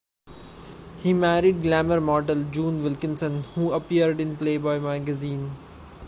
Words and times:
He 1.03 1.13
married 1.13 1.61
glamor 1.61 2.01
model 2.01 2.43
June 2.45 2.81
Wilkinson, 2.81 3.43
who 3.53 3.71
appeared 3.71 4.19
in 4.19 4.35
Playboy 4.35 4.79
Magazine. 4.79 5.55